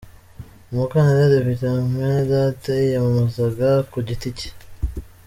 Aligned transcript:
Umukandida 0.71 1.31
Depite 1.33 1.65
Mwenedata 1.89 2.71
yiyamamazaga 2.81 3.69
ku 3.91 3.97
giti 4.07 4.29
cye. 4.37 4.49